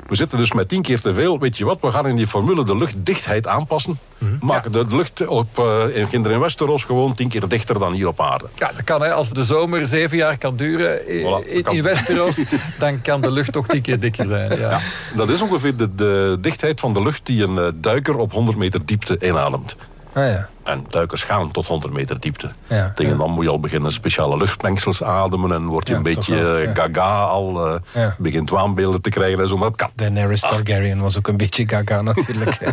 [0.07, 1.39] We zitten dus met 10 keer te veel.
[1.39, 1.81] Weet je wat?
[1.81, 3.99] We gaan in die formule de luchtdichtheid aanpassen.
[4.39, 8.21] Maken de lucht op, eh, in Ginder Westeros gewoon 10 keer dichter dan hier op
[8.21, 8.45] aarde.
[8.55, 9.01] Ja, dat kan.
[9.01, 9.13] Hè.
[9.13, 11.75] Als de zomer zeven jaar kan duren Voilà, in, kan.
[11.75, 12.43] in Westeros,
[12.79, 14.59] dan kan de lucht ook tien keer dikker zijn.
[14.59, 14.79] Ja.
[15.15, 18.57] Dat is ongeveer de, de dichtheid van de lucht die een eh, duiker op 100
[18.57, 19.75] meter diepte inademt.
[20.13, 20.49] Ah ja.
[20.63, 22.51] En duikers gaan tot 100 meter diepte.
[22.67, 23.17] Ja, Tegen ja.
[23.17, 26.69] dan moet je al beginnen speciale luchtmengsels ademen en word je een beetje wel, eh,
[26.73, 28.15] gaga al, Ja.
[28.17, 29.89] begint waanbeelden te krijgen en zo, maar dat kan.
[29.95, 32.57] Daenerys Targaryen was ook een beetje gaga natuurlijk.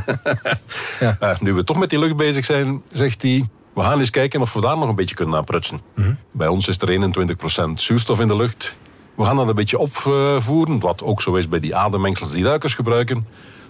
[1.20, 3.44] Eh, nu we toch met die lucht bezig zijn, zegt hij...
[3.74, 5.80] We gaan eens kijken of we daar nog een beetje kunnen aan prutsen.
[5.94, 6.12] Mhm.
[6.30, 8.76] Bij ons is er 21% zuurstof in de lucht.
[9.14, 12.74] We gaan dat een beetje opvoeren, wat ook zo is bij die ademmengsels die duikers
[12.74, 13.26] gebruiken.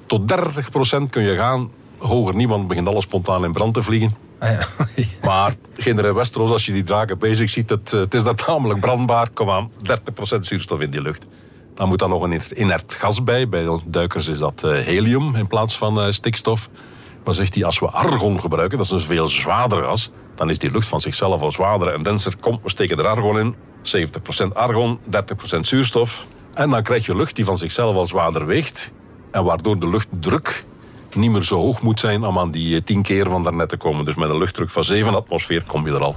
[0.07, 1.71] Tot 30% kun je gaan.
[1.99, 4.15] Hoger niemand begint alles spontaan in brand te vliegen.
[4.39, 4.67] ah ja.
[5.29, 9.31] Maar Ginder Westeros, als je die draken bezig ziet, het, het is daar tamelijk brandbaar.
[9.31, 9.71] Kom aan,
[10.35, 11.27] 30% zuurstof in die lucht.
[11.75, 13.49] Dan moet daar nog een inert gas bij.
[13.49, 16.69] Bij de duikers is dat eh, helium in plaats van eh, stikstof.
[17.25, 20.59] Maar zegt hij, als we argon gebruiken, dat is een veel zwaarder gas, dan is
[20.59, 22.37] die lucht van zichzelf al zwaarder en denser.
[22.41, 23.55] Kom, we steken er argon in.
[23.83, 24.99] 70% argon,
[25.57, 26.27] 30% zuurstof.
[26.55, 28.93] En dan krijg je lucht die van zichzelf al zwaarder weegt.
[29.31, 30.65] En waardoor de luchtdruk
[31.17, 33.77] niet meer zo hoog moet zijn om aan die eh, 10 keer van daarnet te
[33.77, 34.05] komen.
[34.05, 36.17] Dus met een luchtdruk van 7 atmosfeer kom je er al.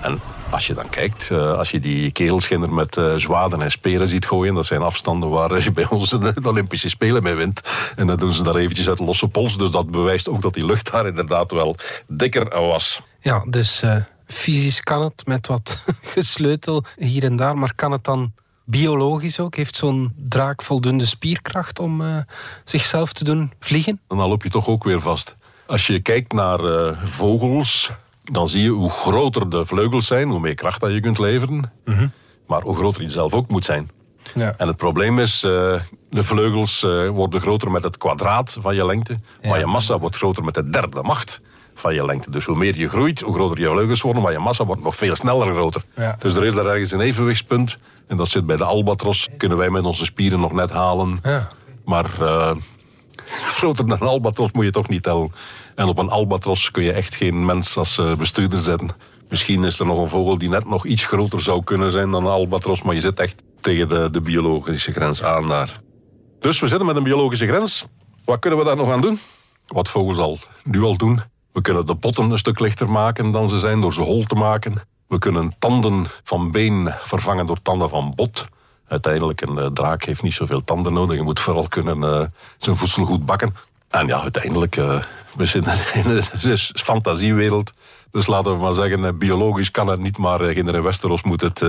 [0.00, 0.20] En
[0.54, 4.26] als je dan kijkt, eh, als je die kegelschinner met eh, zwaarden en speren ziet
[4.26, 7.62] gooien, dat zijn afstanden waar je bij ons de Olympische Spelen mee wint.
[7.96, 9.58] En dan doen ze daar eventjes uit losse pols.
[9.58, 13.00] Dus dat bewijst ook dat die lucht daar inderdaad wel dikker was.
[13.20, 15.78] Ja, dus eh, fysisch kan het met wat
[16.14, 18.32] gesleutel hier en daar, maar kan het dan
[18.64, 19.56] biologisch ook?
[19.56, 22.16] Heeft zo'n draak voldoende spierkracht om eh,
[22.64, 24.00] zichzelf te doen vliegen?
[24.08, 25.36] En dan loop je toch ook weer vast.
[25.66, 27.90] Als je kijkt naar eh, vogels,
[28.22, 31.72] dan zie je hoe groter de vleugels zijn, hoe meer kracht dat je kunt leveren.
[32.46, 33.90] Maar hoe groter je zelf ook moet zijn.
[34.34, 34.54] Ja.
[34.56, 39.20] En het probleem is, eh, de vleugels worden groter met het kwadraat van je lengte,
[39.42, 41.40] maar je massa wordt groter met de derde macht
[41.74, 42.30] van je lengte.
[42.30, 44.96] Dus hoe meer je groeit, hoe groter je vleugels worden, maar je massa wordt nog
[44.96, 45.84] veel sneller groter.
[45.96, 46.16] Ja.
[46.18, 47.78] Dus er is daar ergens een evenwichtspunt.
[48.06, 49.28] En dat zit bij de albatros.
[49.36, 51.18] Kunnen wij met onze spieren nog net halen.
[51.22, 51.48] Ja.
[51.84, 52.50] Maar eh,
[53.58, 55.32] groter dan een albatros moet je toch niet tellen.
[55.74, 58.88] En op een albatros kun je echt geen mens als eh, bestuurder zetten.
[59.28, 62.24] Misschien is er nog een vogel die net nog iets groter zou kunnen zijn dan
[62.24, 62.82] een albatros.
[62.82, 65.80] Maar je zit echt tegen de, de biologische grens aan daar.
[66.40, 67.86] Dus we zitten met een biologische grens.
[68.24, 69.18] Wat kunnen we daar nog aan doen?
[69.66, 71.20] Wat vogels al nu al doen.
[71.54, 74.34] We kunnen de potten een stuk lichter maken dan ze zijn door ze hol te
[74.34, 74.74] maken.
[75.06, 78.48] We kunnen tanden van been vervangen door tanden van bot.
[78.86, 81.16] Uiteindelijk, een uh, draak heeft niet zoveel tanden nodig.
[81.16, 82.26] Je moet vooral kunnen uh,
[82.58, 83.54] zijn voedsel goed bakken.
[83.88, 85.02] En ja, uiteindelijk, uh,
[85.36, 85.72] we zitten
[86.04, 87.72] in een fantasiewereld.
[88.10, 91.64] Dus laten we maar zeggen, biologisch kan het niet, maar in Westeros moet het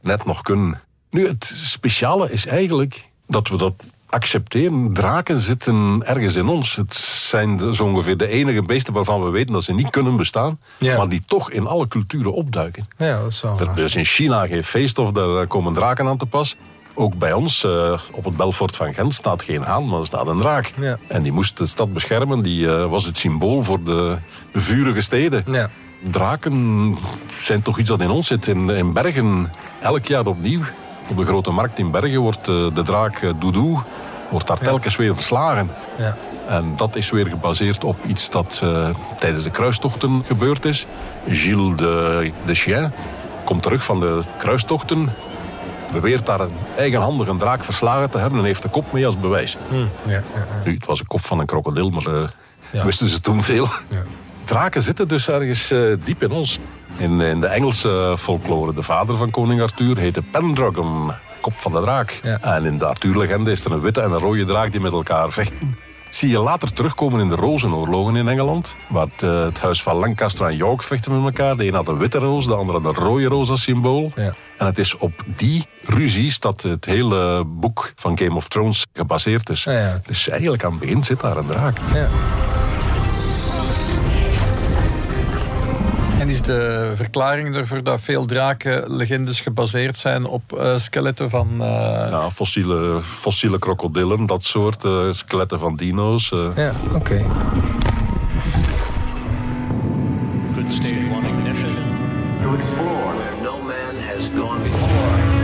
[0.00, 0.80] net nog kunnen.
[1.10, 4.92] Nu, het speciale is eigenlijk dat we dat accepteren.
[4.92, 6.76] Draken zitten ergens in ons.
[6.76, 10.58] Het zijn zo ongeveer de enige beesten waarvan we weten dat ze niet kunnen bestaan,
[10.78, 12.88] maar die toch in alle culturen opduiken.
[12.96, 16.16] Ja, dat is wel Er is in China geen feest of daar komen draken aan
[16.16, 16.56] te pas.
[16.98, 20.26] Ook bij ons, uh, op het Belfort van Gent, staat geen haan, maar er staat
[20.26, 20.72] een draak.
[20.80, 20.98] Ja.
[21.08, 22.42] En die moest de stad beschermen.
[22.42, 24.16] Die uh, was het symbool voor de,
[24.52, 25.44] de vurige steden.
[25.46, 25.70] Ja.
[26.10, 26.98] Draken
[27.40, 28.46] zijn toch iets dat in ons zit.
[28.46, 30.60] In, in Bergen, elk jaar opnieuw.
[31.08, 33.78] Op de grote markt in Bergen wordt uh, de draak Doudou
[34.30, 35.70] wordt daar telkens weer verslagen.
[35.98, 36.16] Ja.
[36.46, 38.88] En dat is weer gebaseerd op iets dat uh,
[39.18, 40.86] tijdens de kruistochten gebeurd is.
[41.28, 42.92] Gilles de, de Chien
[43.44, 45.14] komt terug van de kruistochten.
[45.92, 49.20] Beweert daar een eigenhandig een draak verslagen te hebben en heeft de kop mee als
[49.20, 49.56] bewijs.
[49.68, 49.74] Hm.
[49.74, 50.46] Ja, ja, ja.
[50.64, 53.68] Nu, het was een kop van een krokodil, maar uh, wisten ze toen veel.
[54.44, 56.58] Draken zitten dus ergens uh, diep in ons.
[56.96, 61.80] In, in de Engelse folklore, de vader van koning Arthur heette Pendragon kop van de
[61.80, 62.20] draak.
[62.22, 62.38] Ja.
[62.40, 65.32] En in de Arthur-legende is er een witte en een rode draak die met elkaar
[65.32, 65.76] vechten.
[66.10, 68.76] Zie je later terugkomen in de rozenoorlogen in Engeland.
[68.88, 71.56] Waar het, uh, het huis van Lancaster en York vechten met elkaar.
[71.56, 74.12] De een had een witte roos, de andere had een rode roos als symbool.
[74.14, 74.32] Ja.
[74.58, 79.50] En het is op die ruzies dat het hele boek van Game of Thrones gebaseerd
[79.50, 79.64] is.
[79.64, 80.00] Ja, ja.
[80.02, 81.78] Dus eigenlijk aan het begin zit daar een draak.
[86.26, 91.48] Is de verklaring ervoor dat veel drakenlegendes gebaseerd zijn op uh, skeletten van...
[91.52, 91.66] Uh...
[92.10, 96.28] Ja, fossiele, fossiele krokodillen, dat soort uh, skeletten van dino's.
[96.28, 96.96] Ja, oké.
[96.96, 97.24] Okay.
[100.54, 101.74] Good stage one ignition.
[102.42, 105.34] To explore where no man has gone before.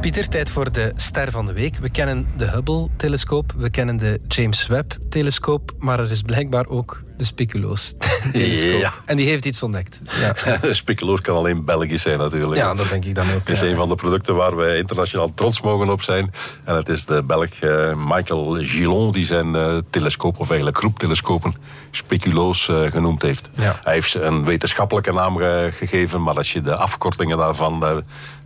[0.00, 1.76] Pieter, tijd voor de ster van de week.
[1.76, 7.28] We kennen de Hubble-telescoop, we kennen de James Webb-telescoop, maar er is blijkbaar ook de
[7.28, 8.80] Speculoos-telescoop.
[8.82, 8.92] Ja.
[9.06, 10.00] En die heeft iets ontdekt.
[10.20, 12.60] Ja, Speculoos kan alleen Belgisch zijn natuurlijk.
[12.60, 13.38] ja dat denk ik dan ook.
[13.38, 13.66] Het is ja.
[13.66, 16.32] een van de producten waar wij internationaal trots mogen op zijn.
[16.64, 21.54] En het is de Belg eh, Michael Gillon die zijn eh, telescoop, of eigenlijk groeptelescopen,
[21.90, 23.50] Speculoos eh, genoemd heeft.
[23.54, 23.78] Ja.
[23.82, 28.02] Hij heeft ze een wetenschappelijke naam ge- gegeven, maar als je de afkortingen daarvan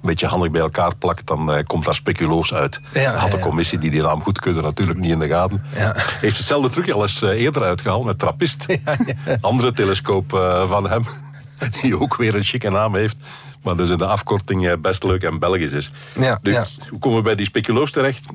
[0.06, 2.80] beetje handig bij elkaar plakt, dan eh, komt daar Speculoos uit.
[2.92, 5.64] Ja, Had de commissie die die naam goedkeurde natuurlijk niet in de gaten.
[5.76, 5.92] Ja.
[5.96, 8.66] Heeft hetzelfde trucje al eens eh, eerder uitgehaald met Trappist.
[9.40, 11.02] Andere telescoop eh, van hem,
[11.80, 13.16] die ook weer een chique naam heeft.
[13.62, 15.90] Maar dus in de afkorting best leuk en Belgisch is.
[16.18, 16.64] Ja, ja.
[16.88, 18.26] Hoe komen we bij die speculoos terecht?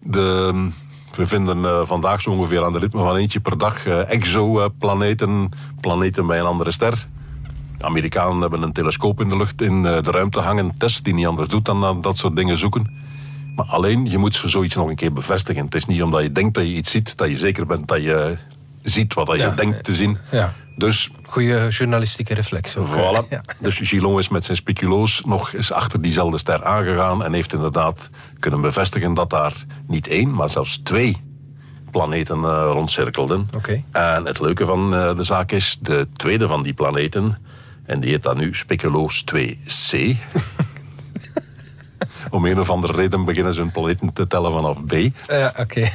[0.00, 0.52] De,
[1.16, 5.48] we vinden vandaag zo ongeveer aan de ritme van eentje per dag exoplaneten,
[5.80, 7.06] planeten bij een andere ster.
[7.78, 11.14] De Amerikanen hebben een telescoop in de lucht, in eh, de ruimte hangen, test die
[11.14, 13.02] niet anders doet dan aan dat soort dingen zoeken.
[13.56, 15.64] Maar alleen, je moet zoiets nog een keer bevestigen.
[15.64, 18.02] Het is niet omdat je denkt dat je iets ziet, dat je zeker bent dat
[18.02, 18.36] je
[18.82, 20.18] ziet wat je Ja, denkt te zien.
[20.30, 20.52] Ja.
[20.76, 22.88] Dus Goeie journalistieke reflex ook.
[22.88, 23.28] Voilà.
[23.30, 23.42] Ja.
[23.60, 28.10] Dus Gillon is met zijn speculoos nog eens achter diezelfde ster aangegaan en heeft inderdaad
[28.38, 29.52] kunnen bevestigen dat daar
[29.86, 31.16] niet één, maar zelfs twee
[31.90, 33.48] planeten eh, rondcirkelden.
[33.56, 33.82] Oké.
[33.90, 37.38] En het leuke van eh, de zaak is, de tweede van die planeten,
[37.86, 39.98] en die heet dan nu Speculoos 2c.
[42.30, 44.92] Om een of andere reden beginnen ze hun planeten te tellen vanaf B.
[45.28, 45.88] Ja, oké.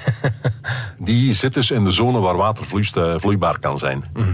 [0.99, 4.04] Die zit dus in de zone waar water eh, vloeibaar kan zijn.
[4.13, 4.34] Mhm.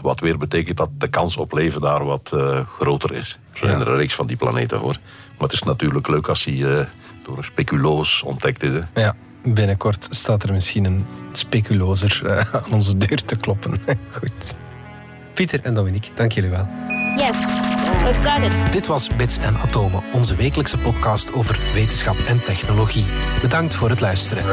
[0.00, 3.38] Wat weer betekent dat de kans op leven daar wat eh, groter is.
[3.54, 4.96] Zo zijn er een reeks van die planeten hoor.
[5.32, 6.86] Maar het is natuurlijk leuk als hij eh,
[7.24, 8.70] door een speculoos ontdekt is.
[8.70, 9.00] hè.
[9.00, 13.80] Ja, binnenkort staat er misschien een speculozer aan onze deur te kloppen.
[14.18, 14.56] Goed.
[15.34, 16.68] Pieter en Dominique, dank jullie wel.
[17.16, 17.38] Yes,
[18.04, 18.72] we've got it.
[18.72, 23.04] Dit was Bits en Atomen, onze wekelijkse podcast over wetenschap en technologie.
[23.42, 24.44] Bedankt voor het luisteren.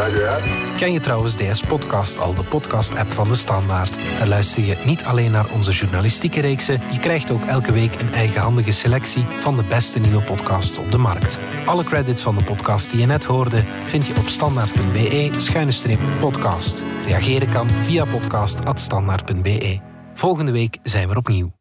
[0.78, 3.98] Ken je trouwens DS Podcast al, de podcast-app van de Standaard?
[4.18, 8.14] Daar luister je niet alleen naar onze journalistieke reeksen, je krijgt ook elke week een
[8.14, 11.40] eigenhandige selectie van de beste nieuwe podcasts op de markt.
[11.66, 16.84] Alle credits van de podcast die je net hoorde vind je op standaard.be-podcast.
[17.06, 19.80] Reageren kan via podcast.standaard.be.
[20.14, 21.52] Volgende week zijn we opnieuw.